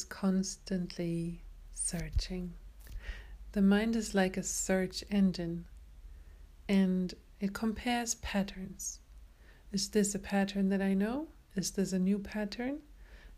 Is 0.00 0.04
constantly 0.04 1.42
searching. 1.74 2.54
The 3.52 3.60
mind 3.60 3.94
is 3.94 4.14
like 4.14 4.38
a 4.38 4.42
search 4.42 5.04
engine 5.10 5.66
and 6.66 7.12
it 7.38 7.52
compares 7.52 8.14
patterns. 8.14 9.00
Is 9.72 9.90
this 9.90 10.14
a 10.14 10.18
pattern 10.18 10.70
that 10.70 10.80
I 10.80 10.94
know? 10.94 11.28
Is 11.54 11.72
this 11.72 11.92
a 11.92 11.98
new 11.98 12.18
pattern? 12.18 12.78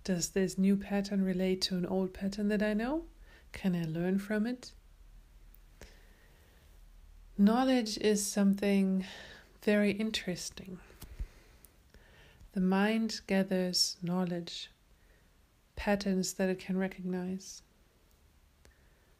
Does 0.04 0.28
this 0.28 0.56
new 0.56 0.76
pattern 0.76 1.24
relate 1.24 1.62
to 1.62 1.74
an 1.74 1.84
old 1.84 2.14
pattern 2.14 2.46
that 2.46 2.62
I 2.62 2.74
know? 2.74 3.06
Can 3.50 3.74
I 3.74 3.82
learn 3.82 4.20
from 4.20 4.46
it? 4.46 4.70
Knowledge 7.36 7.98
is 7.98 8.24
something 8.24 9.04
very 9.64 9.90
interesting. 9.90 10.78
The 12.52 12.60
mind 12.60 13.22
gathers 13.26 13.96
knowledge 14.00 14.70
patterns 15.82 16.34
that 16.34 16.48
it 16.48 16.60
can 16.60 16.78
recognize, 16.78 17.60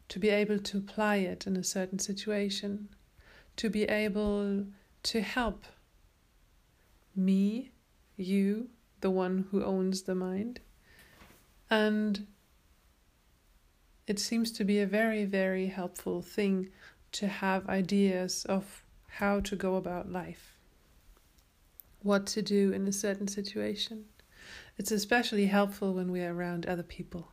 to 0.09 0.21
be 0.21 0.29
able 0.29 0.61
to 0.61 0.79
apply 0.79 1.17
it 1.17 1.45
in 1.45 1.57
a 1.57 1.65
certain 1.65 1.99
situation, 1.99 2.89
to 3.57 3.69
be 3.69 3.83
able 3.83 4.65
to 5.03 5.21
help 5.21 5.65
me, 7.17 7.73
you, 8.17 8.69
the 9.01 9.11
one 9.11 9.45
who 9.51 9.65
owns 9.65 10.03
the 10.03 10.15
mind. 10.15 10.61
And 11.69 12.29
it 14.07 14.21
seems 14.21 14.53
to 14.53 14.63
be 14.63 14.79
a 14.79 14.87
very, 14.87 15.25
very 15.25 15.67
helpful 15.67 16.23
thing 16.23 16.69
to 17.11 17.27
have 17.27 17.69
ideas 17.69 18.45
of 18.45 18.85
how 19.09 19.41
to 19.41 19.57
go 19.57 19.75
about 19.75 20.13
life, 20.13 20.57
what 22.03 22.25
to 22.27 22.41
do 22.41 22.73
in 22.73 22.87
a 22.87 22.93
certain 22.93 23.27
situation. 23.27 24.05
It's 24.79 24.91
especially 24.91 25.47
helpful 25.47 25.93
when 25.93 26.11
we 26.11 26.23
are 26.23 26.35
around 26.35 26.67
other 26.67 26.83
people. 26.83 27.33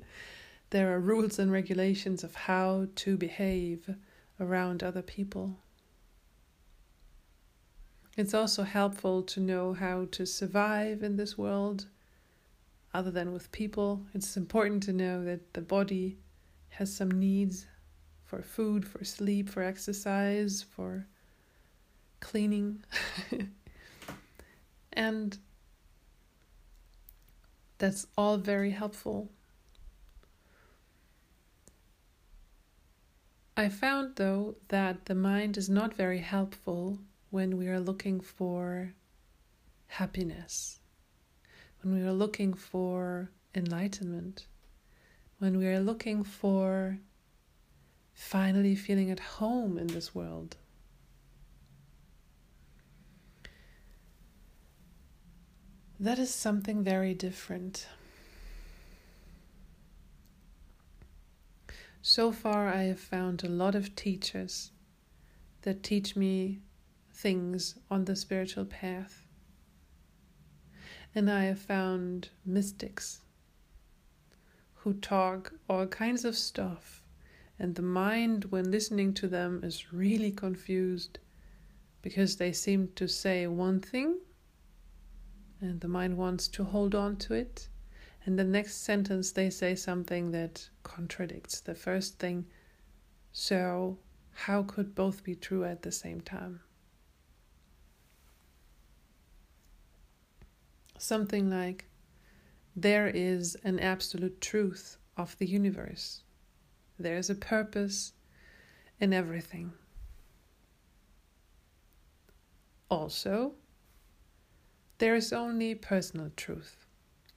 there 0.70 0.94
are 0.94 1.00
rules 1.00 1.38
and 1.38 1.52
regulations 1.52 2.24
of 2.24 2.34
how 2.34 2.86
to 2.96 3.16
behave 3.16 3.94
around 4.38 4.82
other 4.82 5.02
people. 5.02 5.58
It's 8.16 8.34
also 8.34 8.64
helpful 8.64 9.22
to 9.22 9.40
know 9.40 9.72
how 9.72 10.06
to 10.12 10.26
survive 10.26 11.02
in 11.02 11.16
this 11.16 11.38
world 11.38 11.86
other 12.92 13.10
than 13.10 13.32
with 13.32 13.52
people. 13.52 14.02
It's 14.14 14.36
important 14.36 14.82
to 14.84 14.92
know 14.92 15.24
that 15.24 15.54
the 15.54 15.60
body 15.60 16.18
has 16.70 16.92
some 16.94 17.10
needs 17.10 17.66
for 18.24 18.42
food, 18.42 18.86
for 18.86 19.04
sleep, 19.04 19.48
for 19.48 19.62
exercise, 19.62 20.62
for 20.62 21.06
cleaning. 22.20 22.82
and 24.92 25.38
that's 27.80 28.06
all 28.16 28.36
very 28.36 28.70
helpful. 28.70 29.30
I 33.56 33.68
found, 33.68 34.16
though, 34.16 34.56
that 34.68 35.06
the 35.06 35.14
mind 35.14 35.56
is 35.56 35.68
not 35.68 35.94
very 35.94 36.18
helpful 36.18 36.98
when 37.30 37.56
we 37.56 37.68
are 37.68 37.80
looking 37.80 38.20
for 38.20 38.92
happiness, 39.86 40.78
when 41.82 41.94
we 41.94 42.06
are 42.06 42.12
looking 42.12 42.54
for 42.54 43.30
enlightenment, 43.54 44.46
when 45.38 45.58
we 45.58 45.66
are 45.66 45.80
looking 45.80 46.22
for 46.22 46.98
finally 48.12 48.76
feeling 48.76 49.10
at 49.10 49.20
home 49.20 49.78
in 49.78 49.86
this 49.88 50.14
world. 50.14 50.56
That 56.02 56.18
is 56.18 56.32
something 56.32 56.82
very 56.82 57.12
different. 57.12 57.86
So 62.00 62.32
far, 62.32 62.68
I 62.68 62.84
have 62.84 62.98
found 62.98 63.44
a 63.44 63.48
lot 63.48 63.74
of 63.74 63.94
teachers 63.94 64.70
that 65.60 65.82
teach 65.82 66.16
me 66.16 66.60
things 67.12 67.74
on 67.90 68.06
the 68.06 68.16
spiritual 68.16 68.64
path. 68.64 69.26
And 71.14 71.30
I 71.30 71.44
have 71.44 71.58
found 71.58 72.30
mystics 72.46 73.20
who 74.76 74.94
talk 74.94 75.52
all 75.68 75.86
kinds 75.86 76.24
of 76.24 76.34
stuff, 76.34 77.02
and 77.58 77.74
the 77.74 77.82
mind, 77.82 78.46
when 78.46 78.70
listening 78.70 79.12
to 79.14 79.28
them, 79.28 79.60
is 79.62 79.92
really 79.92 80.32
confused 80.32 81.18
because 82.00 82.36
they 82.36 82.52
seem 82.52 82.88
to 82.94 83.06
say 83.06 83.46
one 83.46 83.80
thing 83.80 84.16
and 85.60 85.80
the 85.80 85.88
mind 85.88 86.16
wants 86.16 86.48
to 86.48 86.64
hold 86.64 86.94
on 86.94 87.16
to 87.16 87.34
it. 87.34 87.68
And 88.24 88.38
the 88.38 88.44
next 88.44 88.76
sentence, 88.76 89.32
they 89.32 89.50
say 89.50 89.74
something 89.74 90.30
that 90.32 90.68
contradicts 90.82 91.60
the 91.60 91.74
first 91.74 92.18
thing. 92.18 92.46
So, 93.32 93.98
how 94.32 94.62
could 94.62 94.94
both 94.94 95.24
be 95.24 95.34
true 95.34 95.64
at 95.64 95.82
the 95.82 95.92
same 95.92 96.20
time? 96.20 96.60
Something 100.98 101.50
like, 101.50 101.86
there 102.76 103.08
is 103.08 103.56
an 103.64 103.80
absolute 103.80 104.40
truth 104.40 104.98
of 105.16 105.36
the 105.38 105.46
universe, 105.46 106.22
there 106.98 107.16
is 107.16 107.30
a 107.30 107.34
purpose 107.34 108.12
in 109.00 109.12
everything. 109.12 109.72
Also, 112.90 113.54
there 115.00 115.16
is 115.16 115.32
only 115.32 115.74
personal 115.74 116.30
truth. 116.36 116.86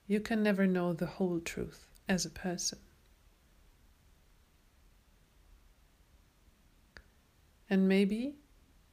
You 0.06 0.20
can 0.20 0.44
never 0.44 0.68
know 0.68 0.92
the 0.92 1.06
whole 1.06 1.40
truth 1.40 1.88
as 2.10 2.26
a 2.26 2.30
person. 2.30 2.78
And 7.70 7.88
maybe 7.88 8.36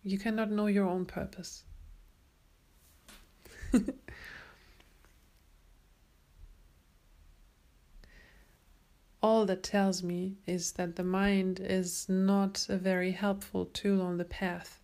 you 0.04 0.18
cannot 0.18 0.52
know 0.52 0.66
your 0.66 0.86
own 0.86 1.04
purpose. 1.04 1.64
All 9.22 9.44
that 9.46 9.64
tells 9.64 10.04
me 10.04 10.36
is 10.46 10.72
that 10.72 10.94
the 10.94 11.02
mind 11.04 11.58
is 11.58 12.08
not 12.08 12.66
a 12.68 12.76
very 12.78 13.10
helpful 13.10 13.66
tool 13.66 14.00
on 14.00 14.16
the 14.16 14.24
path 14.24 14.80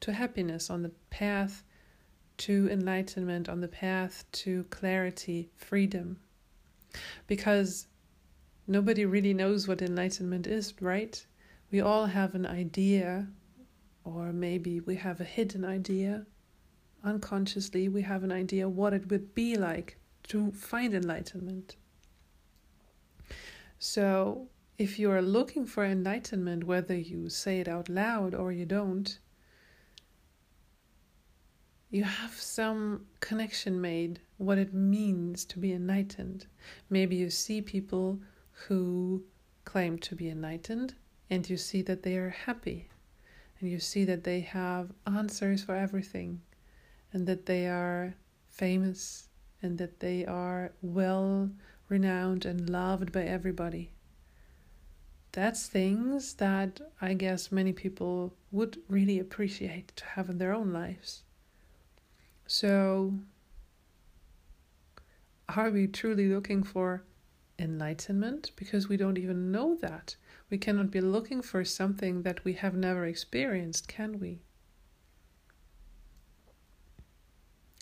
to 0.00 0.12
happiness, 0.12 0.68
on 0.68 0.82
the 0.82 0.92
path 1.08 1.64
to 2.38 2.68
enlightenment, 2.70 3.48
on 3.48 3.60
the 3.60 3.68
path 3.68 4.24
to 4.32 4.64
clarity, 4.64 5.50
freedom. 5.56 6.18
Because 7.26 7.86
nobody 8.66 9.04
really 9.04 9.34
knows 9.34 9.66
what 9.66 9.82
enlightenment 9.82 10.46
is, 10.46 10.74
right? 10.80 11.24
We 11.70 11.80
all 11.80 12.06
have 12.06 12.34
an 12.34 12.46
idea, 12.46 13.28
or 14.04 14.32
maybe 14.32 14.80
we 14.80 14.96
have 14.96 15.20
a 15.20 15.24
hidden 15.24 15.64
idea. 15.64 16.26
Unconsciously, 17.04 17.88
we 17.88 18.02
have 18.02 18.22
an 18.22 18.32
idea 18.32 18.68
what 18.68 18.92
it 18.92 19.10
would 19.10 19.34
be 19.34 19.56
like 19.56 19.98
to 20.24 20.52
find 20.52 20.94
enlightenment. 20.94 21.76
So, 23.78 24.48
if 24.78 24.98
you 24.98 25.10
are 25.10 25.22
looking 25.22 25.66
for 25.66 25.84
enlightenment, 25.84 26.64
whether 26.64 26.96
you 26.96 27.28
say 27.28 27.60
it 27.60 27.68
out 27.68 27.88
loud 27.88 28.34
or 28.34 28.52
you 28.52 28.64
don't, 28.64 29.18
you 31.92 32.04
have 32.04 32.32
some 32.32 33.04
connection 33.20 33.78
made 33.78 34.18
what 34.38 34.56
it 34.56 34.72
means 34.72 35.44
to 35.44 35.58
be 35.58 35.74
enlightened. 35.74 36.46
Maybe 36.88 37.16
you 37.16 37.28
see 37.28 37.60
people 37.60 38.18
who 38.66 39.22
claim 39.66 39.98
to 39.98 40.16
be 40.16 40.30
enlightened 40.30 40.94
and 41.28 41.48
you 41.48 41.58
see 41.58 41.82
that 41.82 42.02
they 42.02 42.16
are 42.16 42.30
happy 42.30 42.88
and 43.60 43.70
you 43.70 43.78
see 43.78 44.06
that 44.06 44.24
they 44.24 44.40
have 44.40 44.90
answers 45.06 45.62
for 45.62 45.76
everything 45.76 46.40
and 47.12 47.26
that 47.26 47.44
they 47.44 47.66
are 47.66 48.14
famous 48.48 49.28
and 49.60 49.76
that 49.76 50.00
they 50.00 50.24
are 50.24 50.72
well 50.80 51.50
renowned 51.90 52.46
and 52.46 52.70
loved 52.70 53.12
by 53.12 53.24
everybody. 53.24 53.92
That's 55.32 55.66
things 55.66 56.32
that 56.34 56.80
I 57.02 57.12
guess 57.12 57.52
many 57.52 57.74
people 57.74 58.34
would 58.50 58.78
really 58.88 59.18
appreciate 59.18 59.94
to 59.96 60.06
have 60.06 60.30
in 60.30 60.38
their 60.38 60.54
own 60.54 60.72
lives. 60.72 61.24
So, 62.46 63.14
are 65.48 65.70
we 65.70 65.86
truly 65.86 66.28
looking 66.28 66.62
for 66.62 67.04
enlightenment? 67.58 68.52
Because 68.56 68.88
we 68.88 68.96
don't 68.96 69.18
even 69.18 69.52
know 69.52 69.76
that. 69.76 70.16
We 70.50 70.58
cannot 70.58 70.90
be 70.90 71.00
looking 71.00 71.42
for 71.42 71.64
something 71.64 72.22
that 72.22 72.44
we 72.44 72.54
have 72.54 72.74
never 72.74 73.06
experienced, 73.06 73.88
can 73.88 74.18
we? 74.20 74.40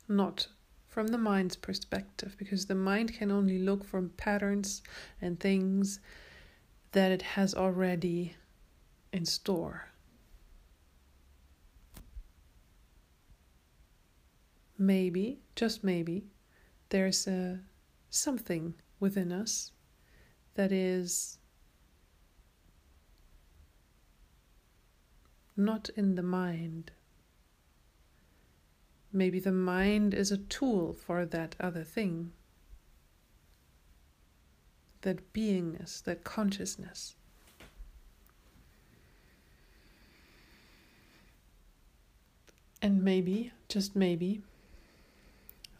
Not 0.08 0.48
from 0.88 1.08
the 1.08 1.18
mind's 1.18 1.56
perspective, 1.56 2.34
because 2.38 2.66
the 2.66 2.74
mind 2.74 3.14
can 3.14 3.30
only 3.30 3.58
look 3.58 3.84
for 3.84 4.02
patterns 4.02 4.82
and 5.20 5.38
things 5.38 6.00
that 6.92 7.12
it 7.12 7.22
has 7.22 7.54
already 7.54 8.34
in 9.12 9.24
store. 9.24 9.89
Maybe, 14.80 15.38
just 15.54 15.84
maybe, 15.84 16.24
there's 16.88 17.26
a 17.26 17.60
something 18.08 18.74
within 18.98 19.30
us 19.30 19.72
that 20.54 20.72
is 20.72 21.38
not 25.56 25.90
in 25.96 26.14
the 26.14 26.22
mind. 26.22 26.90
Maybe 29.12 29.38
the 29.38 29.52
mind 29.52 30.14
is 30.14 30.32
a 30.32 30.38
tool 30.38 30.94
for 30.94 31.26
that 31.26 31.54
other 31.60 31.84
thing, 31.84 32.32
that 35.02 35.32
beingness, 35.32 36.02
that 36.04 36.24
consciousness. 36.24 37.16
And 42.82 43.04
maybe, 43.04 43.52
just 43.68 43.94
maybe, 43.94 44.40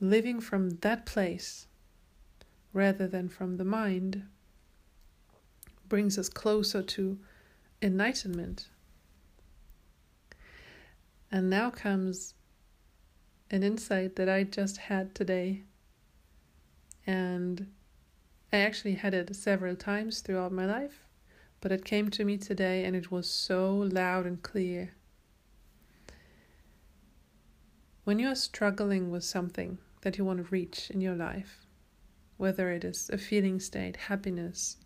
living 0.01 0.41
from 0.41 0.71
that 0.81 1.05
place 1.05 1.67
rather 2.73 3.07
than 3.07 3.29
from 3.29 3.57
the 3.57 3.65
mind 3.65 4.23
brings 5.89 6.17
us 6.17 6.29
closer 6.29 6.83
to 6.83 7.19
enlightenment. 7.83 8.69
And 11.31 11.51
now 11.51 11.71
comes 11.71 12.35
an 13.51 13.63
insight 13.63 14.17
that 14.17 14.29
I 14.29 14.45
just 14.45 14.77
had 14.79 15.15
today. 15.15 15.65
And 17.07 17.67
I 18.53 18.59
actually 18.59 18.95
had 18.95 19.15
it 19.15 19.35
several 19.35 19.77
times 19.77 20.21
throughout 20.21 20.53
my 20.53 20.67
life, 20.67 21.05
but 21.61 21.73
it 21.73 21.85
came 21.85 22.11
to 22.11 22.25
me 22.25 22.37
today 22.37 22.85
and 22.85 22.97
it 22.97 23.11
was 23.11 23.29
so 23.29 23.75
loud 23.75 24.27
and 24.27 24.43
clear. 24.43 24.95
When 28.05 28.19
you 28.19 28.29
are 28.29 28.37
struggling 28.37 29.11
with 29.11 29.25
something 29.25 29.79
that 30.03 30.19
you 30.19 30.25
want 30.25 30.39
to 30.39 30.51
reach 30.51 30.91
in 30.91 31.01
your 31.01 31.15
life, 31.15 31.67
whether 32.37 32.71
it 32.71 32.85
is 32.85 33.11
a 33.13 33.19
feeling 33.19 33.61
state, 33.61 33.97
happiness, 33.97 34.77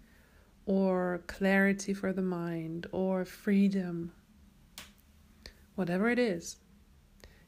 or 0.67 1.23
clarity 1.27 1.95
for 1.95 2.13
the 2.13 2.23
mind, 2.23 2.87
or 2.93 3.25
freedom, 3.25 4.13
whatever 5.75 6.09
it 6.09 6.19
is, 6.19 6.57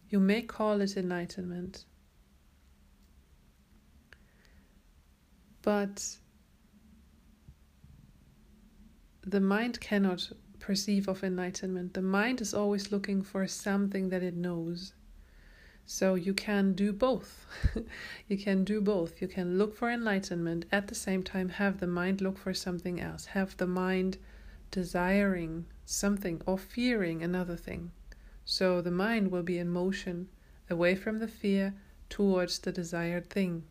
you 0.08 0.20
may 0.20 0.42
call 0.42 0.80
it 0.80 0.96
enlightenment. 0.96 1.84
But 5.62 6.16
the 9.22 9.40
mind 9.40 9.80
cannot 9.80 10.30
perceive 10.60 11.08
of 11.08 11.24
enlightenment. 11.24 11.94
The 11.94 12.02
mind 12.02 12.40
is 12.40 12.54
always 12.54 12.92
looking 12.92 13.22
for 13.22 13.46
something 13.48 14.10
that 14.10 14.22
it 14.22 14.36
knows. 14.36 14.92
So 15.88 16.16
you 16.16 16.34
can 16.34 16.72
do 16.72 16.92
both. 16.92 17.46
you 18.28 18.36
can 18.36 18.64
do 18.64 18.80
both. 18.80 19.22
You 19.22 19.28
can 19.28 19.56
look 19.56 19.72
for 19.72 19.88
enlightenment, 19.88 20.66
at 20.72 20.88
the 20.88 20.96
same 20.96 21.22
time, 21.22 21.48
have 21.48 21.78
the 21.78 21.86
mind 21.86 22.20
look 22.20 22.38
for 22.38 22.52
something 22.52 23.00
else, 23.00 23.26
have 23.26 23.56
the 23.56 23.68
mind 23.68 24.18
desiring 24.72 25.66
something 25.84 26.42
or 26.44 26.58
fearing 26.58 27.22
another 27.22 27.56
thing. 27.56 27.92
So 28.44 28.80
the 28.80 28.90
mind 28.90 29.30
will 29.30 29.44
be 29.44 29.58
in 29.58 29.68
motion 29.68 30.28
away 30.68 30.96
from 30.96 31.20
the 31.20 31.28
fear 31.28 31.74
towards 32.10 32.58
the 32.58 32.72
desired 32.72 33.30
thing 33.30 33.62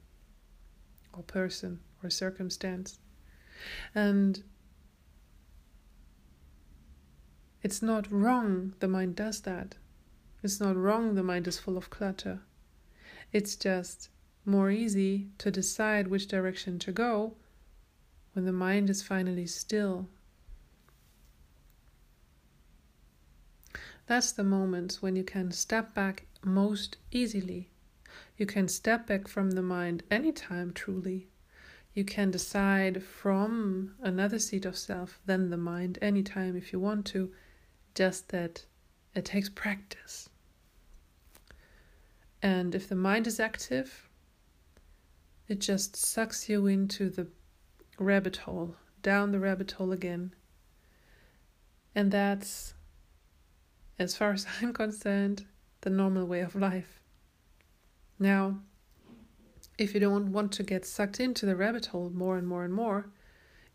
or 1.11 1.23
person 1.23 1.81
or 2.01 2.09
circumstance. 2.09 2.99
And 3.93 4.41
it's 7.61 7.81
not 7.81 8.09
wrong 8.09 8.73
the 8.79 8.87
mind 8.87 9.17
does 9.17 9.41
that. 9.41 9.75
It's 10.45 10.59
not 10.59 10.77
wrong 10.77 11.15
the 11.15 11.23
mind 11.23 11.47
is 11.47 11.57
full 11.57 11.75
of 11.75 11.89
clutter. 11.89 12.41
It's 13.33 13.55
just 13.55 14.09
more 14.45 14.69
easy 14.69 15.29
to 15.39 15.49
decide 15.49 16.07
which 16.07 16.27
direction 16.27 16.77
to 16.85 16.91
go 16.91 17.33
when 18.33 18.45
the 18.45 18.53
mind 18.53 18.91
is 18.91 19.01
finally 19.01 19.47
still 19.47 20.07
That's 24.05 24.31
the 24.31 24.43
moment 24.43 24.99
when 25.01 25.15
you 25.15 25.23
can 25.23 25.51
step 25.51 25.95
back 25.95 26.27
most 26.43 26.97
easily. 27.11 27.71
You 28.37 28.45
can 28.45 28.67
step 28.67 29.07
back 29.07 29.27
from 29.27 29.49
the 29.49 29.63
mind 29.63 30.03
anytime, 30.11 30.73
truly. 30.73 31.27
You 31.95 32.05
can 32.05 32.29
decide 32.29 33.01
from 33.01 33.95
another 33.99 34.37
seat 34.37 34.63
of 34.63 34.77
self 34.77 35.19
than 35.25 35.49
the 35.49 35.57
mind 35.57 35.97
anytime 36.03 36.55
if 36.55 36.71
you 36.71 36.79
want 36.79 37.07
to, 37.07 37.33
just 37.95 38.29
that 38.29 38.65
it 39.15 39.25
takes 39.25 39.49
practice. 39.49 40.29
And 42.45 42.75
if 42.75 42.87
the 42.87 42.95
mind 42.95 43.25
is 43.25 43.39
active, 43.39 44.07
it 45.47 45.59
just 45.59 45.95
sucks 45.95 46.47
you 46.47 46.67
into 46.67 47.09
the 47.09 47.25
rabbit 47.97 48.37
hole, 48.37 48.75
down 49.01 49.31
the 49.31 49.39
rabbit 49.39 49.71
hole 49.71 49.91
again. 49.91 50.35
And 51.95 52.11
that's 52.11 52.75
as 53.97 54.15
far 54.15 54.33
as 54.33 54.45
I'm 54.61 54.73
concerned, 54.73 55.45
the 55.81 55.89
normal 55.89 56.27
way 56.27 56.41
of 56.41 56.53
life. 56.53 57.01
Now, 58.19 58.59
if 59.79 59.95
you 59.95 59.99
don't 59.99 60.31
want 60.31 60.51
to 60.51 60.61
get 60.61 60.85
sucked 60.85 61.19
into 61.19 61.47
the 61.47 61.55
rabbit 61.55 61.87
hole 61.87 62.11
more 62.11 62.37
and 62.37 62.47
more 62.47 62.63
and 62.63 62.75
more, 62.75 63.09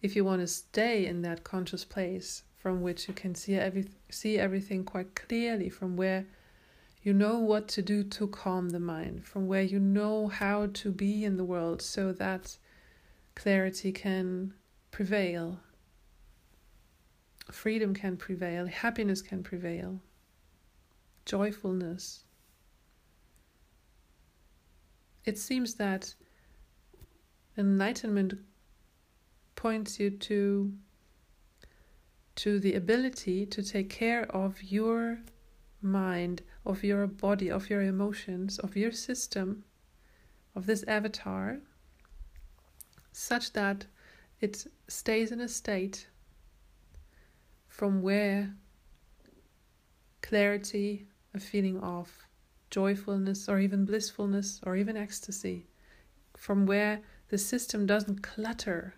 if 0.00 0.14
you 0.14 0.24
want 0.24 0.42
to 0.42 0.46
stay 0.46 1.06
in 1.06 1.22
that 1.22 1.42
conscious 1.42 1.84
place 1.84 2.44
from 2.56 2.82
which 2.82 3.08
you 3.08 3.14
can 3.14 3.34
see 3.34 3.56
every 3.56 3.88
see 4.10 4.38
everything 4.38 4.84
quite 4.84 5.16
clearly, 5.16 5.70
from 5.70 5.96
where 5.96 6.26
you 7.02 7.14
know 7.14 7.38
what 7.38 7.66
to 7.68 7.82
do 7.82 8.04
to 8.04 8.26
calm 8.28 8.70
the 8.70 8.80
mind, 8.80 9.24
from 9.24 9.46
where 9.46 9.62
you 9.62 9.78
know 9.78 10.28
how 10.28 10.66
to 10.66 10.92
be 10.92 11.24
in 11.24 11.36
the 11.36 11.44
world 11.44 11.80
so 11.80 12.12
that 12.12 12.58
clarity 13.34 13.90
can 13.90 14.52
prevail, 14.90 15.60
freedom 17.50 17.94
can 17.94 18.16
prevail, 18.16 18.66
happiness 18.66 19.22
can 19.22 19.42
prevail. 19.42 20.00
Joyfulness. 21.24 22.24
It 25.24 25.38
seems 25.38 25.74
that 25.74 26.14
enlightenment 27.56 28.34
points 29.54 30.00
you 30.00 30.10
to 30.10 30.72
to 32.36 32.58
the 32.58 32.74
ability 32.74 33.44
to 33.44 33.62
take 33.62 33.90
care 33.90 34.24
of 34.34 34.62
your 34.62 35.18
mind, 35.82 36.42
of 36.64 36.84
your 36.84 37.06
body, 37.06 37.50
of 37.50 37.70
your 37.70 37.82
emotions, 37.82 38.58
of 38.58 38.76
your 38.76 38.92
system, 38.92 39.64
of 40.54 40.66
this 40.66 40.82
avatar, 40.84 41.58
such 43.12 43.52
that 43.52 43.86
it 44.40 44.66
stays 44.88 45.32
in 45.32 45.40
a 45.40 45.48
state 45.48 46.08
from 47.68 48.02
where 48.02 48.54
clarity, 50.22 51.06
a 51.34 51.40
feeling 51.40 51.78
of 51.80 52.26
joyfulness 52.70 53.48
or 53.48 53.58
even 53.58 53.84
blissfulness 53.84 54.60
or 54.64 54.76
even 54.76 54.96
ecstasy, 54.96 55.66
from 56.36 56.66
where 56.66 57.00
the 57.28 57.38
system 57.38 57.86
doesn't 57.86 58.22
clutter. 58.22 58.94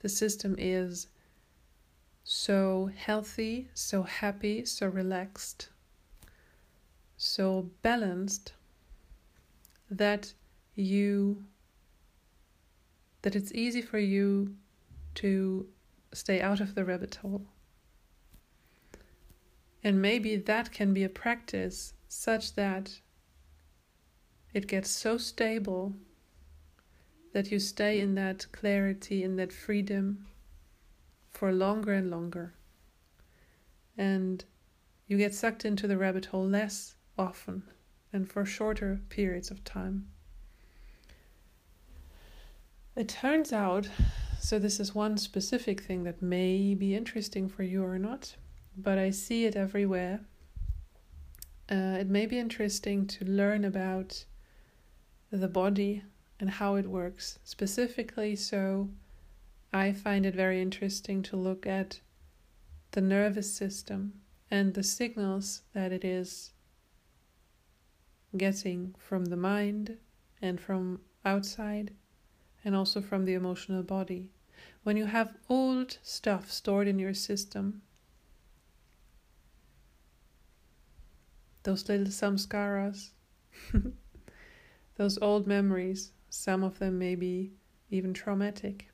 The 0.00 0.08
system 0.08 0.54
is 0.58 1.08
so 2.24 2.90
healthy, 2.94 3.68
so 3.74 4.02
happy, 4.02 4.64
so 4.64 4.86
relaxed, 4.86 5.68
so 7.22 7.70
balanced 7.82 8.52
that 9.88 10.34
you 10.74 11.44
that 13.22 13.36
it's 13.36 13.52
easy 13.52 13.80
for 13.80 14.00
you 14.00 14.56
to 15.14 15.68
stay 16.12 16.40
out 16.40 16.60
of 16.60 16.74
the 16.74 16.84
rabbit 16.84 17.14
hole. 17.14 17.46
And 19.84 20.02
maybe 20.02 20.34
that 20.34 20.72
can 20.72 20.92
be 20.92 21.04
a 21.04 21.08
practice 21.08 21.94
such 22.08 22.56
that 22.56 22.98
it 24.52 24.66
gets 24.66 24.90
so 24.90 25.16
stable 25.16 25.94
that 27.32 27.52
you 27.52 27.60
stay 27.60 28.00
in 28.00 28.16
that 28.16 28.46
clarity, 28.50 29.22
in 29.22 29.36
that 29.36 29.52
freedom 29.52 30.26
for 31.30 31.52
longer 31.52 31.92
and 31.92 32.10
longer. 32.10 32.54
And 33.96 34.44
you 35.06 35.16
get 35.18 35.34
sucked 35.34 35.64
into 35.64 35.86
the 35.86 35.96
rabbit 35.96 36.26
hole 36.26 36.48
less 36.48 36.96
often 37.18 37.62
and 38.12 38.30
for 38.30 38.44
shorter 38.44 39.00
periods 39.08 39.50
of 39.50 39.64
time. 39.64 40.08
It 42.94 43.08
turns 43.08 43.52
out, 43.52 43.88
so 44.38 44.58
this 44.58 44.78
is 44.78 44.94
one 44.94 45.16
specific 45.16 45.82
thing 45.82 46.04
that 46.04 46.20
may 46.20 46.74
be 46.74 46.94
interesting 46.94 47.48
for 47.48 47.62
you 47.62 47.84
or 47.84 47.98
not 47.98 48.36
but 48.76 48.98
I 48.98 49.10
see 49.10 49.44
it 49.44 49.56
everywhere. 49.56 50.20
Uh, 51.70 51.96
it 52.00 52.08
may 52.08 52.26
be 52.26 52.38
interesting 52.38 53.06
to 53.06 53.24
learn 53.24 53.64
about 53.64 54.24
the 55.30 55.48
body 55.48 56.02
and 56.40 56.50
how 56.50 56.74
it 56.76 56.86
works 56.86 57.38
specifically. 57.44 58.36
So, 58.36 58.90
I 59.72 59.92
find 59.92 60.26
it 60.26 60.34
very 60.34 60.60
interesting 60.60 61.22
to 61.24 61.36
look 61.36 61.66
at 61.66 62.00
the 62.90 63.00
nervous 63.00 63.52
system 63.52 64.20
and 64.50 64.74
the 64.74 64.82
signals 64.82 65.62
that 65.72 65.92
it 65.92 66.04
is 66.04 66.51
getting 68.36 68.94
from 68.98 69.26
the 69.26 69.36
mind 69.36 69.98
and 70.40 70.60
from 70.60 71.00
outside 71.24 71.92
and 72.64 72.74
also 72.74 73.00
from 73.00 73.24
the 73.24 73.34
emotional 73.34 73.82
body. 73.82 74.30
When 74.82 74.96
you 74.96 75.06
have 75.06 75.36
old 75.48 75.98
stuff 76.02 76.50
stored 76.50 76.88
in 76.88 76.98
your 76.98 77.14
system, 77.14 77.82
those 81.62 81.88
little 81.88 82.06
samskaras, 82.06 83.10
those 84.96 85.18
old 85.20 85.46
memories, 85.46 86.12
some 86.30 86.64
of 86.64 86.78
them 86.78 86.98
may 86.98 87.14
be 87.14 87.52
even 87.90 88.12
traumatic. 88.14 88.88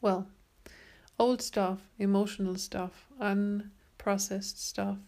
Well, 0.00 0.28
old 1.18 1.42
stuff, 1.42 1.80
emotional 1.98 2.56
stuff, 2.56 3.06
unprocessed 3.20 4.58
stuff. 4.58 4.98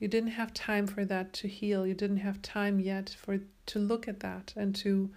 You 0.00 0.08
didn't 0.08 0.30
have 0.30 0.54
time 0.54 0.86
for 0.86 1.04
that 1.04 1.34
to 1.34 1.48
heal. 1.48 1.86
You 1.86 1.92
didn't 1.94 2.16
have 2.16 2.40
time 2.40 2.80
yet 2.80 3.10
for 3.10 3.40
to 3.66 3.78
look 3.78 4.08
at 4.08 4.20
that 4.20 4.54
and 4.56 4.74
to 4.76 5.10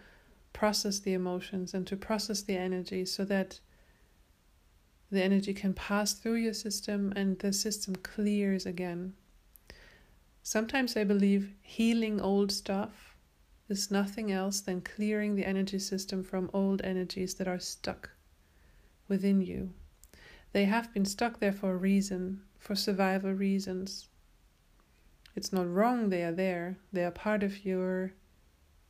process 0.52 1.00
the 1.00 1.14
emotions 1.14 1.74
and 1.74 1.88
to 1.88 1.96
process 1.96 2.42
the 2.42 2.58
energy 2.58 3.06
so 3.06 3.24
that 3.26 3.62
the 5.10 5.24
energy 5.24 5.54
can 5.54 5.74
pass 5.74 6.14
through 6.14 6.36
your 6.36 6.54
system 6.54 7.14
and 7.16 7.40
the 7.40 7.54
system 7.54 7.96
clears 7.96 8.66
again. 8.66 9.14
Sometimes 10.42 10.98
I 10.98 11.06
believe 11.06 11.54
healing 11.62 12.20
old 12.20 12.52
stuff 12.52 13.16
is 13.70 13.90
nothing 13.90 14.34
else 14.34 14.60
than 14.60 14.82
clearing 14.82 15.36
the 15.36 15.46
energy 15.46 15.80
system 15.80 16.24
from 16.24 16.50
old 16.54 16.82
energies 16.82 17.36
that 17.36 17.48
are 17.48 17.60
stuck 17.60 18.10
within 19.08 19.40
you. 19.42 19.74
They 20.52 20.66
have 20.66 20.94
been 20.94 21.06
stuck 21.06 21.40
there 21.40 21.54
for 21.54 21.72
a 21.72 21.78
reason, 21.78 22.42
for 22.60 22.76
survival 22.76 23.32
reasons. 23.32 24.10
It's 25.36 25.52
not 25.52 25.70
wrong 25.70 26.10
they 26.10 26.24
are 26.24 26.32
there, 26.32 26.78
they 26.92 27.04
are 27.04 27.12
part 27.12 27.44
of 27.44 27.66
your 27.66 28.14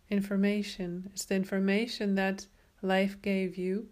information. 0.09 1.09
It's 1.13 1.25
the 1.25 1.35
information 1.35 2.15
that 2.15 2.47
life 2.81 3.21
gave 3.21 3.57
you, 3.57 3.87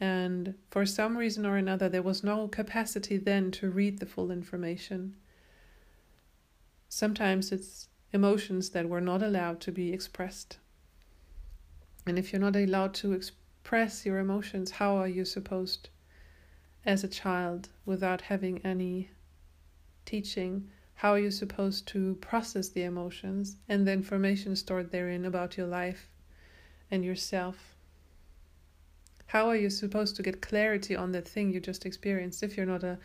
and 0.00 0.54
for 0.70 0.86
some 0.86 1.16
reason 1.16 1.46
or 1.46 1.56
another, 1.56 1.88
there 1.88 2.02
was 2.02 2.24
no 2.24 2.48
capacity 2.48 3.18
then 3.18 3.50
to 3.52 3.70
read 3.70 3.98
the 3.98 4.06
full 4.06 4.30
information. 4.30 5.16
Sometimes 6.88 7.52
it's 7.52 7.88
emotions 8.12 8.70
that 8.70 8.88
were 8.88 9.00
not 9.00 9.22
allowed 9.22 9.60
to 9.60 9.72
be 9.72 9.92
expressed. 9.92 10.58
And 12.06 12.18
if 12.18 12.32
you're 12.32 12.40
not 12.40 12.56
allowed 12.56 12.94
to 12.94 13.12
express, 13.12 14.04
your 14.04 14.18
emotions, 14.18 14.72
how 14.72 14.96
are 14.96 15.08
you 15.08 15.24
supposed, 15.24 15.88
as 16.84 17.04
a 17.04 17.08
child, 17.08 17.68
without 17.86 18.22
having 18.22 18.58
any 18.64 19.10
teaching, 20.04 20.68
how 21.02 21.14
are 21.14 21.18
you 21.18 21.32
supposed 21.32 21.88
to 21.88 22.14
process 22.20 22.68
the 22.68 22.84
emotions 22.84 23.56
and 23.68 23.84
the 23.84 23.92
information 23.92 24.54
stored 24.54 24.92
therein 24.92 25.24
about 25.24 25.56
your 25.56 25.66
life 25.66 26.08
and 26.92 27.04
yourself? 27.04 27.74
How 29.26 29.48
are 29.48 29.56
you 29.56 29.68
supposed 29.68 30.14
to 30.14 30.22
get 30.22 30.40
clarity 30.40 30.94
on 30.94 31.10
the 31.10 31.20
thing 31.20 31.50
you 31.50 31.58
just 31.58 31.84
experienced 31.84 32.44
if 32.44 32.56
you're 32.56 32.66
not 32.66 32.84
a, 32.84 32.92
uh, 32.92 32.96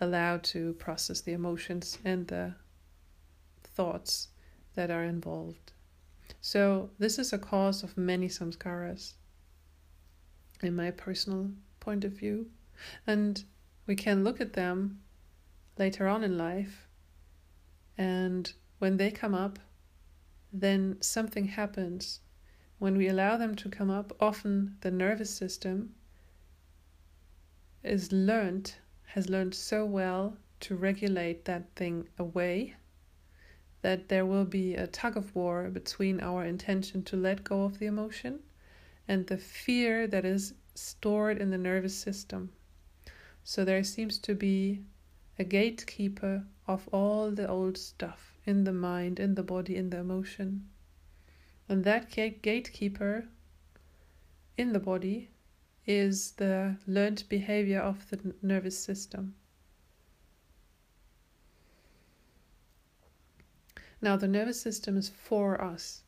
allowed 0.00 0.44
to 0.44 0.74
process 0.74 1.22
the 1.22 1.32
emotions 1.32 1.98
and 2.04 2.28
the 2.28 2.54
thoughts 3.64 4.28
that 4.76 4.92
are 4.92 5.02
involved? 5.02 5.72
So, 6.40 6.90
this 7.00 7.18
is 7.18 7.32
a 7.32 7.38
cause 7.38 7.82
of 7.82 7.98
many 7.98 8.28
samskaras 8.28 9.14
in 10.62 10.76
my 10.76 10.92
personal 10.92 11.50
point 11.80 12.04
of 12.04 12.12
view. 12.12 12.46
And 13.08 13.42
we 13.88 13.96
can 13.96 14.22
look 14.22 14.40
at 14.40 14.52
them 14.52 15.00
later 15.76 16.06
on 16.06 16.22
in 16.22 16.38
life, 16.38 16.86
and 18.00 18.54
when 18.78 18.96
they 18.96 19.10
come 19.10 19.34
up, 19.34 19.58
then 20.50 20.96
something 21.02 21.44
happens. 21.44 22.20
When 22.78 22.96
we 22.96 23.08
allow 23.08 23.36
them 23.36 23.54
to 23.56 23.68
come 23.68 23.90
up, 23.90 24.16
often 24.18 24.78
the 24.80 24.90
nervous 24.90 25.28
system 25.28 25.94
is 27.84 28.10
learned, 28.10 28.74
has 29.08 29.28
learned 29.28 29.54
so 29.54 29.84
well 29.84 30.38
to 30.60 30.76
regulate 30.76 31.44
that 31.44 31.74
thing 31.76 32.08
away 32.18 32.76
that 33.82 34.08
there 34.08 34.24
will 34.24 34.46
be 34.46 34.74
a 34.74 34.86
tug 34.86 35.18
of 35.18 35.34
war 35.34 35.68
between 35.68 36.22
our 36.22 36.42
intention 36.42 37.02
to 37.02 37.16
let 37.16 37.44
go 37.44 37.64
of 37.64 37.78
the 37.78 37.86
emotion 37.86 38.40
and 39.08 39.26
the 39.26 39.36
fear 39.36 40.06
that 40.06 40.24
is 40.24 40.54
stored 40.74 41.36
in 41.36 41.50
the 41.50 41.58
nervous 41.58 41.96
system. 41.96 42.50
So 43.44 43.62
there 43.62 43.84
seems 43.84 44.18
to 44.20 44.34
be 44.34 44.84
a 45.40 45.44
gatekeeper 45.44 46.44
of 46.68 46.86
all 46.92 47.30
the 47.30 47.48
old 47.48 47.78
stuff 47.78 48.34
in 48.44 48.64
the 48.64 48.72
mind, 48.74 49.18
in 49.18 49.34
the 49.36 49.42
body, 49.42 49.74
in 49.74 49.88
the 49.88 49.96
emotion. 49.96 50.68
And 51.66 51.82
that 51.84 52.10
gatekeeper 52.10 53.24
in 54.58 54.74
the 54.74 54.78
body 54.78 55.30
is 55.86 56.32
the 56.32 56.76
learned 56.86 57.24
behavior 57.30 57.80
of 57.80 58.10
the 58.10 58.34
nervous 58.42 58.78
system. 58.78 59.34
Now, 64.02 64.18
the 64.18 64.28
nervous 64.28 64.60
system 64.60 64.98
is 64.98 65.08
for 65.08 65.58
us, 65.58 66.02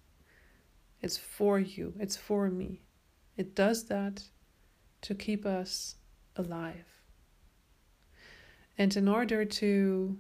it's 1.01 1.17
for 1.17 1.59
you, 1.59 1.95
it's 1.99 2.19
for 2.19 2.51
me. 2.51 2.83
It 3.39 3.55
does 3.55 3.85
that 3.85 4.25
to 5.01 5.15
keep 5.15 5.47
us 5.47 5.97
alive. 6.37 6.92
And 8.79 8.97
in 8.97 9.09
order 9.09 9.45
to 9.45 10.19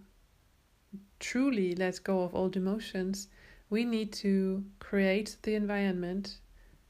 truly 1.18 1.74
let 1.74 2.04
go 2.04 2.22
of 2.22 2.34
old 2.34 2.56
emotions, 2.56 3.28
we 3.70 3.84
need 3.84 4.12
to 4.12 4.64
create 4.78 5.36
the 5.42 5.54
environment 5.54 6.38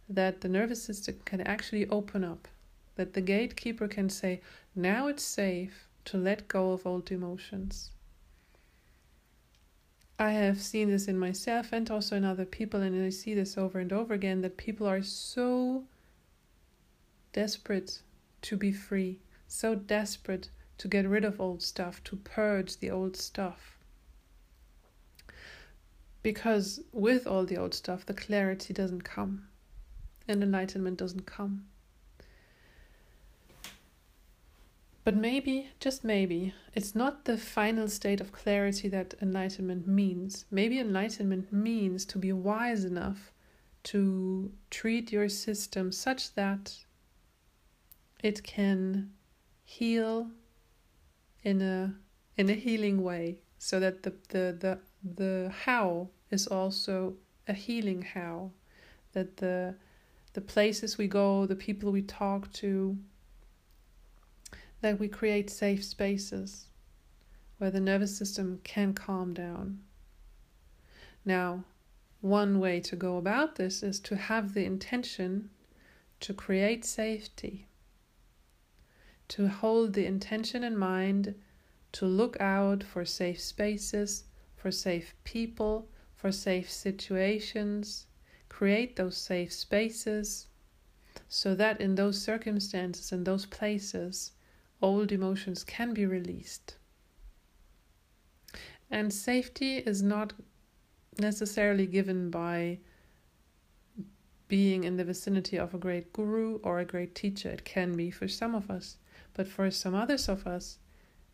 that 0.09 0.41
the 0.41 0.49
nervous 0.49 0.83
system 0.83 1.21
can 1.25 1.41
actually 1.43 1.89
open 1.89 2.25
up, 2.25 2.49
that 2.97 3.15
the 3.15 3.21
gatekeeper 3.21 3.89
can 3.89 4.09
say, 4.11 4.41
now 4.75 5.07
it's 5.07 5.23
safe 5.23 5.87
to 6.07 6.17
let 6.17 6.49
go 6.49 6.73
of 6.73 6.87
old 6.87 7.11
emotions. 7.11 7.91
I 10.19 10.33
have 10.33 10.61
seen 10.61 10.91
this 10.91 11.09
in 11.09 11.19
myself 11.19 11.73
and 11.73 11.91
also 11.91 12.17
in 12.17 12.25
other 12.25 12.45
people, 12.45 12.81
and 12.81 13.05
I 13.05 13.11
see 13.11 13.35
this 13.35 13.57
over 13.57 13.79
and 13.79 13.93
over 13.93 14.15
again 14.15 14.41
that 14.43 14.57
people 14.57 14.87
are 14.87 15.03
so 15.03 15.85
desperate 17.33 18.03
to 18.43 18.57
be 18.57 18.73
free, 18.73 19.21
so 19.47 19.75
desperate 19.75 20.51
to 20.83 20.89
get 20.89 21.09
rid 21.09 21.25
of 21.25 21.41
old 21.41 21.63
stuff, 21.63 22.03
to 22.03 22.17
purge 22.17 22.79
the 22.79 22.91
old 22.91 23.17
stuff. 23.17 23.79
Because 26.25 26.81
with 26.91 27.25
all 27.25 27.45
the 27.47 27.57
old 27.57 27.73
stuff, 27.73 28.05
the 28.05 28.13
clarity 28.13 28.75
doesn't 28.75 29.03
come 29.05 29.47
and 30.27 30.43
enlightenment 30.43 30.99
doesn't 30.99 31.25
come. 31.25 31.67
But 35.05 35.15
maybe, 35.17 35.71
just 35.79 36.03
maybe, 36.03 36.53
it's 36.75 36.97
not 36.97 37.27
the 37.27 37.39
final 37.39 37.87
state 37.87 38.21
of 38.21 38.33
clarity 38.33 38.89
that 38.89 39.15
enlightenment 39.23 39.87
means. 39.87 40.47
Maybe 40.51 40.81
enlightenment 40.81 41.53
means 41.53 42.05
to 42.07 42.19
be 42.19 42.33
wise 42.33 42.85
enough 42.85 43.31
to 43.85 44.51
treat 44.69 45.13
your 45.13 45.29
system 45.29 45.93
such 45.93 46.35
that 46.35 46.75
it 48.21 48.43
can 48.43 49.13
heal 49.65 50.33
in 51.43 51.61
a 51.61 51.95
in 52.37 52.49
a 52.49 52.55
healing 52.55 53.03
way 53.03 53.39
so 53.59 53.79
that 53.81 54.03
the 54.03 54.13
the 54.29 54.57
the, 54.61 54.79
the 55.15 55.53
how 55.65 56.09
is 56.31 56.47
also 56.47 57.15
a 57.49 57.53
healing 57.53 58.03
how. 58.03 58.51
That 59.13 59.37
the 59.37 59.75
the 60.33 60.41
places 60.41 60.97
we 60.97 61.07
go 61.07 61.45
the 61.45 61.57
people 61.57 61.93
we 61.93 62.03
talk 62.03 62.51
to 62.55 62.97
that 64.81 64.99
we 64.99 65.07
create 65.07 65.51
safe 65.51 65.85
spaces 65.85 66.67
where 67.59 67.71
the 67.71 67.81
nervous 67.81 68.17
system 68.17 68.59
can 68.65 68.95
calm 68.95 69.35
down. 69.35 69.79
Now 71.25 71.65
one 72.21 72.59
way 72.59 72.81
to 72.81 72.97
go 72.97 73.17
about 73.19 73.57
this 73.57 73.83
is 73.83 74.01
to 74.01 74.17
have 74.17 74.55
the 74.55 74.65
intention 74.65 75.51
to 76.21 76.33
create 76.33 76.85
safety 76.85 77.67
to 79.33 79.49
hold 79.49 79.95
the 79.95 80.05
intention 80.05 80.63
in 80.63 80.77
mind 80.77 81.35
to 81.91 82.05
look 82.05 82.39
out 82.39 82.83
for 82.83 83.03
safe 83.03 83.41
spaces, 83.41 84.25
for 84.57 84.71
safe 84.71 85.15
people, 85.25 85.89
for 86.15 86.31
safe 86.31 86.71
situations, 86.71 88.07
create 88.51 88.95
those 88.97 89.17
safe 89.17 89.51
spaces 89.51 90.49
so 91.29 91.55
that 91.55 91.81
in 91.81 91.95
those 91.95 92.21
circumstances, 92.21 93.11
in 93.11 93.25
those 93.25 93.47
places, 93.47 94.33
old 94.83 95.11
emotions 95.11 95.65
can 95.65 95.95
be 95.95 96.05
released. 96.05 96.77
And 98.91 99.11
safety 99.11 99.79
is 99.79 100.03
not 100.03 100.35
necessarily 101.19 101.87
given 101.87 102.31
by 102.31 102.81
being 104.49 104.85
in 104.85 104.99
the 104.99 105.05
vicinity 105.05 105.59
of 105.59 105.73
a 105.73 105.79
great 105.79 106.13
guru 106.13 106.59
or 106.63 106.81
a 106.81 106.85
great 106.85 107.15
teacher. 107.15 107.49
It 107.49 107.65
can 107.65 107.97
be 107.97 108.11
for 108.11 108.29
some 108.29 108.55
of 108.55 108.71
us. 108.71 108.99
But 109.35 109.49
for 109.49 109.71
some 109.71 109.95
others 109.95 110.29
of 110.29 110.47
us, 110.47 110.79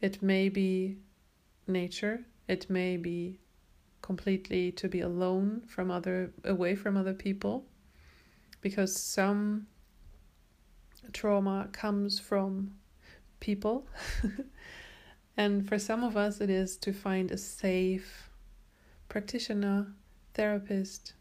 it 0.01 0.23
may 0.23 0.49
be 0.49 0.99
nature, 1.67 2.25
it 2.47 2.71
may 2.71 2.97
be 2.97 3.41
completely 4.01 4.71
to 4.73 4.89
be 4.89 5.01
alone 5.01 5.63
from 5.67 5.91
other 5.91 6.33
away 6.45 6.77
from 6.77 6.97
other 6.97 7.13
people 7.13 7.67
because 8.61 8.95
some 8.97 9.67
trauma 11.13 11.69
comes 11.73 12.19
from 12.19 12.75
people. 13.41 13.87
and 15.37 15.69
for 15.69 15.79
some 15.79 16.03
of 16.05 16.17
us, 16.17 16.41
it 16.41 16.51
is 16.51 16.77
to 16.79 16.93
find 16.93 17.31
a 17.31 17.39
safe 17.39 18.31
practitioner, 19.09 19.93
therapist, 20.35 21.15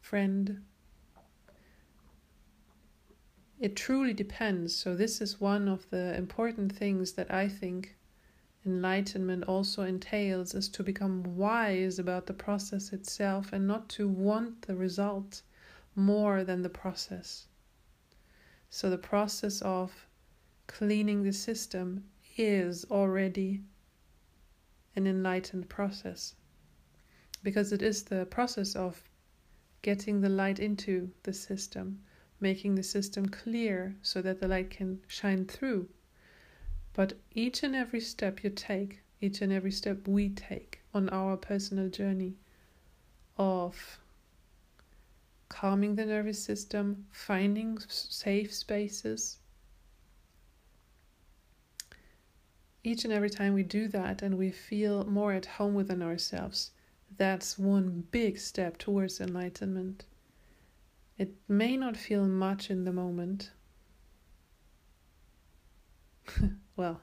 friend. 0.00 0.62
It 3.60 3.76
truly 3.76 4.14
depends. 4.14 4.74
So, 4.74 4.96
this 4.96 5.20
is 5.20 5.40
one 5.40 5.68
of 5.68 5.88
the 5.90 6.16
important 6.16 6.74
things 6.74 7.12
that 7.12 7.32
I 7.32 7.46
think 7.48 7.96
enlightenment 8.66 9.44
also 9.44 9.82
entails 9.82 10.54
is 10.54 10.68
to 10.70 10.82
become 10.82 11.36
wise 11.36 11.98
about 11.98 12.26
the 12.26 12.34
process 12.34 12.92
itself 12.92 13.52
and 13.52 13.66
not 13.66 13.88
to 13.90 14.08
want 14.08 14.62
the 14.62 14.74
result 14.74 15.42
more 15.94 16.44
than 16.44 16.62
the 16.62 16.68
process. 16.68 17.46
So 18.68 18.88
the 18.88 18.98
process 18.98 19.60
of 19.62 20.06
cleaning 20.66 21.22
the 21.22 21.32
system 21.32 22.04
is 22.36 22.84
already 22.90 23.62
an 24.94 25.06
enlightened 25.06 25.68
process 25.68 26.34
because 27.42 27.72
it 27.72 27.82
is 27.82 28.04
the 28.04 28.26
process 28.26 28.76
of 28.76 29.02
getting 29.82 30.20
the 30.20 30.28
light 30.28 30.58
into 30.58 31.10
the 31.22 31.32
system, 31.32 32.00
making 32.40 32.74
the 32.74 32.82
system 32.82 33.28
clear 33.28 33.96
so 34.02 34.22
that 34.22 34.40
the 34.40 34.48
light 34.48 34.70
can 34.70 35.00
shine 35.06 35.44
through. 35.44 35.88
But 36.92 37.14
each 37.34 37.62
and 37.62 37.74
every 37.74 38.00
step 38.00 38.42
you 38.42 38.50
take, 38.50 39.00
each 39.20 39.42
and 39.42 39.52
every 39.52 39.72
step 39.72 40.08
we 40.08 40.28
take 40.30 40.80
on 40.92 41.08
our 41.10 41.36
personal 41.36 41.88
journey 41.88 42.34
of 43.36 43.98
calming 45.48 45.96
the 45.96 46.06
nervous 46.06 46.42
system, 46.42 47.06
finding 47.10 47.78
safe 47.88 48.52
spaces. 48.54 49.38
Each 52.82 53.04
and 53.04 53.12
every 53.12 53.30
time 53.30 53.52
we 53.52 53.62
do 53.62 53.88
that 53.88 54.22
and 54.22 54.38
we 54.38 54.50
feel 54.50 55.04
more 55.04 55.32
at 55.32 55.46
home 55.46 55.74
within 55.74 56.02
ourselves, 56.02 56.70
that's 57.16 57.58
one 57.58 58.04
big 58.10 58.38
step 58.38 58.78
towards 58.78 59.20
enlightenment. 59.20 60.04
It 61.20 61.34
may 61.48 61.76
not 61.76 61.98
feel 61.98 62.26
much 62.26 62.70
in 62.70 62.84
the 62.84 62.94
moment. 62.94 63.50
well, 66.76 67.02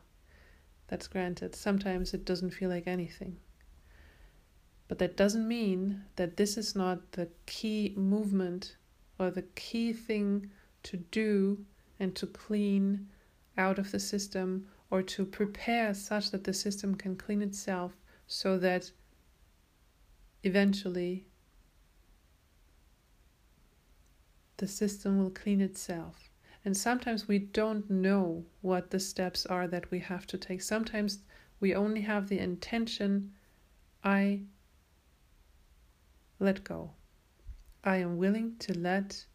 that's 0.87 1.07
granted. 1.07 1.53
Sometimes 1.53 2.15
it 2.15 2.25
doesn't 2.25 2.49
feel 2.49 2.71
like 2.71 2.87
anything. 2.87 3.37
But 4.87 4.97
that 4.97 5.17
doesn't 5.17 5.47
mean 5.47 6.05
that 6.15 6.35
this 6.35 6.57
is 6.57 6.75
not 6.75 7.11
the 7.11 7.29
key 7.45 7.93
movement 7.95 8.77
or 9.19 9.29
the 9.29 9.43
key 9.53 9.93
thing 9.93 10.49
to 10.81 10.97
do 10.97 11.63
and 11.99 12.15
to 12.15 12.25
clean 12.25 13.07
out 13.55 13.77
of 13.77 13.91
the 13.91 13.99
system 13.99 14.67
or 14.89 15.03
to 15.03 15.27
prepare 15.27 15.93
such 15.93 16.31
that 16.31 16.43
the 16.43 16.55
system 16.55 16.95
can 16.95 17.15
clean 17.15 17.43
itself 17.43 17.95
so 18.25 18.57
that 18.57 18.89
eventually 20.43 21.26
the 24.57 24.67
system 24.67 25.17
will 25.17 25.29
clean 25.29 25.61
itself. 25.61 26.29
And 26.65 26.75
sometimes 26.75 27.27
we 27.27 27.39
don't 27.39 27.89
know 27.89 28.43
what 28.61 28.89
the 28.89 28.99
steps 28.99 29.45
are 29.45 29.67
that 29.67 29.89
we 29.89 29.99
have 29.99 30.27
to 30.27 30.37
take. 30.37 30.61
Sometimes 30.61 31.19
we 31.59 31.73
only 31.73 32.01
have 32.01 32.27
the 32.27 32.39
intention 32.39 33.33
I 34.03 34.41
let 36.39 36.63
go. 36.63 36.91
I 37.83 37.97
am 37.97 38.17
willing 38.17 38.57
to 38.59 38.77
let 38.77 39.25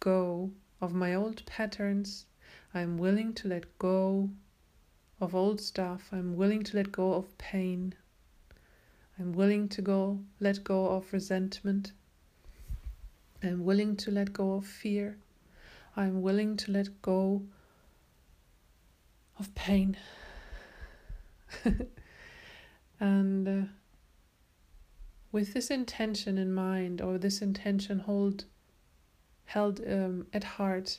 go 0.00 0.52
of 0.80 0.94
my 0.94 1.14
old 1.14 1.44
patterns. 1.46 2.26
I'm 2.72 2.96
willing 2.96 3.34
to 3.34 3.48
let 3.48 3.78
go 3.78 4.30
of 5.20 5.34
old 5.34 5.60
stuff. 5.60 6.08
I'm 6.12 6.34
willing 6.36 6.62
to 6.64 6.76
let 6.76 6.90
go 6.90 7.12
of 7.12 7.36
pain. 7.36 7.94
I'm 9.18 9.32
willing 9.32 9.68
to 9.68 9.82
go 9.82 10.20
let 10.38 10.64
go 10.64 10.86
of 10.86 11.12
resentment. 11.12 11.92
I'm 13.42 13.64
willing 13.64 13.96
to 13.96 14.10
let 14.10 14.32
go 14.32 14.54
of 14.54 14.66
fear. 14.66 15.18
I'm 15.96 16.22
willing 16.22 16.56
to 16.58 16.72
let 16.72 17.00
go 17.02 17.42
of 19.38 19.54
pain. 19.54 19.96
and 23.00 23.48
uh, 23.48 23.66
with 25.32 25.54
this 25.54 25.70
intention 25.70 26.38
in 26.38 26.52
mind 26.52 27.00
or 27.00 27.18
this 27.18 27.40
intention 27.40 28.00
hold 28.00 28.44
held 29.44 29.80
um, 29.86 30.26
at 30.32 30.44
heart 30.44 30.98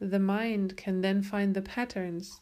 the 0.00 0.18
mind 0.18 0.76
can 0.76 1.02
then 1.02 1.22
find 1.22 1.54
the 1.54 1.62
patterns 1.62 2.40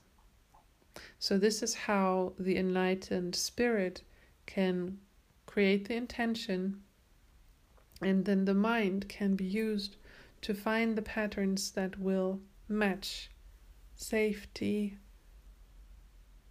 so 1.18 1.38
this 1.38 1.62
is 1.62 1.74
how 1.74 2.32
the 2.38 2.56
enlightened 2.56 3.34
spirit 3.34 4.02
can 4.46 4.98
create 5.46 5.88
the 5.88 5.94
intention 5.94 6.80
and 8.02 8.24
then 8.24 8.44
the 8.44 8.54
mind 8.54 9.08
can 9.08 9.36
be 9.36 9.44
used 9.44 9.96
to 10.42 10.54
find 10.54 10.96
the 10.96 11.02
patterns 11.02 11.70
that 11.72 11.98
will 11.98 12.40
match 12.68 13.30
safety 13.94 14.96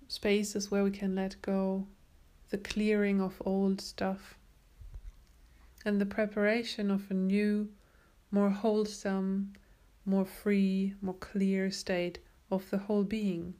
spaces 0.08 0.70
where 0.70 0.84
we 0.84 0.92
can 0.92 1.16
let 1.16 1.42
go 1.42 1.88
the 2.52 2.58
clearing 2.58 3.22
of 3.22 3.42
old 3.46 3.80
stuff, 3.80 4.38
and 5.86 6.02
the 6.02 6.06
preparation 6.06 6.92
of 6.92 7.10
a 7.10 7.14
new, 7.14 7.70
more 8.30 8.50
wholesome, 8.50 9.54
more 10.06 10.26
free, 10.26 10.94
more 11.02 11.16
clear 11.16 11.72
state 11.72 12.20
of 12.52 12.70
the 12.70 12.78
whole 12.78 13.06
being. 13.06 13.54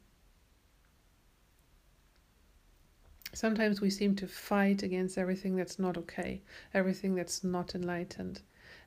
Sometimes 3.34 3.80
we 3.80 3.90
seem 3.90 4.16
to 4.18 4.28
fight 4.28 4.84
against 4.84 5.18
everything 5.18 5.56
that's 5.56 5.80
not 5.80 5.98
okay, 5.98 6.42
everything 6.74 7.16
that's 7.16 7.44
not 7.44 7.74
enlightened. 7.76 8.42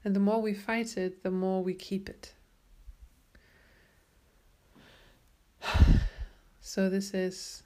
And 0.04 0.14
the 0.14 0.20
more 0.20 0.42
we 0.42 0.52
fight 0.52 0.96
it, 0.98 1.22
the 1.22 1.30
more 1.30 1.62
we 1.62 1.74
keep 1.74 2.08
it. 2.08 2.32
So, 6.66 6.88
this 6.88 7.12
is 7.12 7.62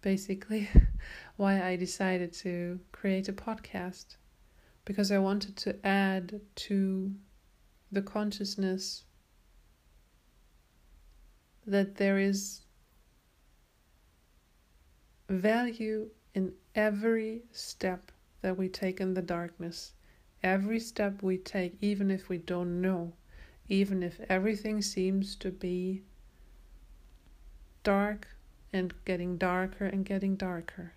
basically 0.00 0.68
why 1.36 1.62
I 1.62 1.76
decided 1.76 2.32
to 2.34 2.80
create 2.90 3.28
a 3.28 3.34
podcast 3.34 4.16
because 4.86 5.12
I 5.12 5.18
wanted 5.18 5.56
to 5.58 5.86
add 5.86 6.40
to 6.56 7.14
the 7.92 8.02
consciousness 8.02 9.04
that 11.66 11.96
there 11.96 12.18
is 12.18 12.62
value 15.30 16.10
in 16.34 16.52
every 16.74 17.42
step 17.52 18.10
that 18.42 18.56
we 18.56 18.68
take 18.68 19.00
in 19.00 19.14
the 19.14 19.22
darkness. 19.22 19.92
Every 20.42 20.80
step 20.80 21.22
we 21.22 21.38
take, 21.38 21.76
even 21.80 22.10
if 22.10 22.28
we 22.28 22.38
don't 22.38 22.80
know, 22.80 23.12
even 23.68 24.02
if 24.02 24.20
everything 24.28 24.82
seems 24.82 25.36
to 25.36 25.50
be 25.50 26.02
dark 27.82 28.26
and 28.72 28.92
getting 29.04 29.36
darker 29.36 29.86
and 29.86 30.04
getting 30.04 30.36
darker. 30.36 30.94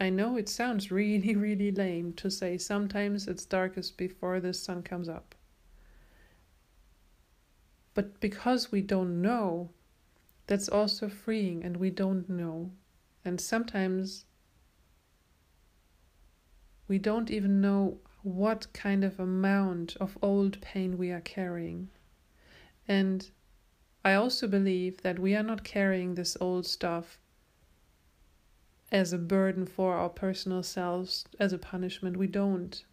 I 0.00 0.10
know 0.10 0.36
it 0.36 0.48
sounds 0.48 0.90
really, 0.90 1.36
really 1.36 1.70
lame 1.70 2.12
to 2.14 2.30
say 2.30 2.58
sometimes 2.58 3.28
it's 3.28 3.44
darkest 3.44 3.96
before 3.96 4.40
the 4.40 4.52
sun 4.52 4.82
comes 4.82 5.08
up. 5.08 5.34
But 7.94 8.20
because 8.20 8.70
we 8.70 8.82
don't 8.82 9.22
know, 9.22 9.70
that's 10.46 10.68
also 10.68 11.08
freeing, 11.08 11.64
and 11.64 11.78
we 11.78 11.90
don't 11.90 12.28
know. 12.28 12.70
And 13.26 13.40
sometimes 13.40 14.24
we 16.86 16.96
don't 16.96 17.28
even 17.28 17.60
know 17.60 17.98
what 18.22 18.72
kind 18.72 19.02
of 19.02 19.18
amount 19.18 19.96
of 19.96 20.16
old 20.22 20.60
pain 20.60 20.96
we 20.96 21.10
are 21.10 21.20
carrying. 21.20 21.88
And 22.86 23.28
I 24.04 24.14
also 24.14 24.46
believe 24.46 25.02
that 25.02 25.18
we 25.18 25.34
are 25.34 25.42
not 25.42 25.64
carrying 25.64 26.14
this 26.14 26.36
old 26.40 26.66
stuff 26.66 27.18
as 28.92 29.12
a 29.12 29.18
burden 29.18 29.66
for 29.66 29.96
our 29.96 30.08
personal 30.08 30.62
selves, 30.62 31.24
as 31.40 31.52
a 31.52 31.58
punishment. 31.58 32.16
We 32.16 32.28
don't. 32.28 32.84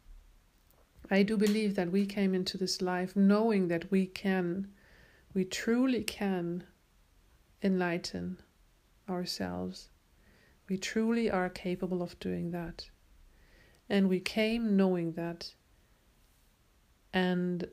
I 1.11 1.21
do 1.21 1.37
believe 1.37 1.75
that 1.75 1.91
we 1.91 2.07
came 2.07 2.33
into 2.33 2.57
this 2.57 2.81
life 2.81 3.15
knowing 3.15 3.67
that 3.67 3.91
we 3.91 4.07
can, 4.07 4.67
we 5.35 5.45
truly 5.45 6.03
can 6.03 6.63
enlighten 7.61 8.39
ourselves. 9.07 9.89
We 10.69 10.77
truly 10.77 11.29
are 11.29 11.49
capable 11.49 12.01
of 12.01 12.19
doing 12.19 12.51
that. 12.51 12.89
And 13.89 14.09
we 14.09 14.19
came 14.19 14.77
knowing 14.77 15.13
that. 15.13 15.53
And 17.13 17.67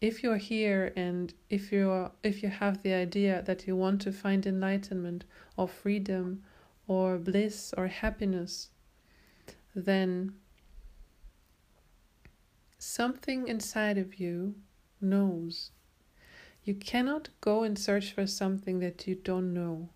if 0.00 0.22
you're 0.22 0.36
here 0.36 0.92
and 0.96 1.34
if 1.50 1.72
you're 1.72 2.12
if 2.22 2.42
you 2.42 2.48
have 2.48 2.82
the 2.82 2.92
idea 2.92 3.42
that 3.42 3.66
you 3.66 3.74
want 3.74 4.00
to 4.02 4.12
find 4.12 4.46
enlightenment 4.46 5.24
or 5.56 5.66
freedom 5.66 6.42
or 6.86 7.18
bliss 7.18 7.74
or 7.76 7.88
happiness 7.88 8.68
then 9.74 10.34
Something 12.78 13.48
inside 13.48 13.98
of 13.98 14.20
you 14.20 14.54
knows. 15.00 15.70
You 16.62 16.74
cannot 16.74 17.30
go 17.40 17.62
and 17.62 17.78
search 17.78 18.12
for 18.12 18.26
something 18.26 18.80
that 18.80 19.06
you 19.06 19.14
don't 19.14 19.52
know. 19.54 19.88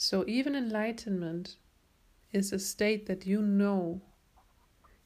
So, 0.00 0.24
even 0.28 0.54
enlightenment 0.54 1.56
is 2.32 2.52
a 2.52 2.58
state 2.60 3.06
that 3.06 3.26
you 3.26 3.42
know. 3.42 4.00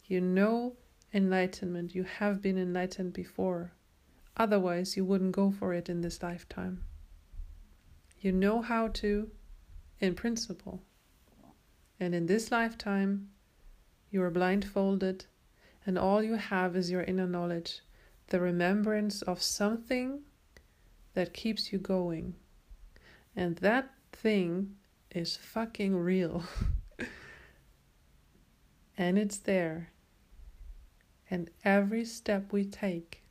You 0.04 0.20
know 0.20 0.76
enlightenment, 1.14 1.94
you 1.94 2.04
have 2.04 2.42
been 2.42 2.58
enlightened 2.58 3.14
before. 3.14 3.72
Otherwise, 4.36 4.94
you 4.94 5.06
wouldn't 5.06 5.32
go 5.32 5.50
for 5.50 5.72
it 5.72 5.88
in 5.88 6.02
this 6.02 6.22
lifetime. 6.22 6.84
You 8.20 8.32
know 8.32 8.60
how 8.60 8.88
to, 8.88 9.30
in 9.98 10.14
principle. 10.14 10.82
And 11.98 12.14
in 12.14 12.26
this 12.26 12.52
lifetime, 12.52 13.30
you 14.10 14.22
are 14.22 14.30
blindfolded, 14.30 15.24
and 15.86 15.98
all 15.98 16.22
you 16.22 16.34
have 16.34 16.76
is 16.76 16.90
your 16.90 17.02
inner 17.02 17.26
knowledge, 17.26 17.80
the 18.26 18.40
remembrance 18.40 19.22
of 19.22 19.42
something 19.42 20.20
that 21.14 21.32
keeps 21.32 21.72
you 21.72 21.78
going. 21.78 22.34
And 23.34 23.56
that 23.56 23.90
thing 24.12 24.76
is 25.14 25.36
fucking 25.36 25.96
real. 25.96 26.44
and 28.98 29.18
it's 29.18 29.38
there. 29.38 29.90
And 31.30 31.50
every 31.64 32.04
step 32.04 32.52
we 32.52 32.64
take 32.64 33.22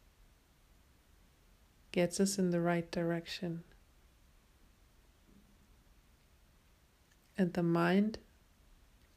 gets 1.91 2.19
us 2.19 2.37
in 2.37 2.51
the 2.51 2.61
right 2.61 2.89
direction. 2.91 3.63
And 7.37 7.53
the 7.53 7.63
mind 7.63 8.19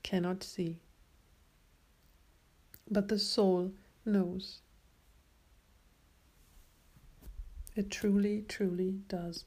cannot 0.02 0.42
see, 0.42 0.80
but 2.90 3.08
the 3.08 3.18
soul 3.18 3.72
knows. 4.04 4.60
It 7.76 7.90
truly, 7.90 8.44
truly 8.46 8.92
does. 9.08 9.44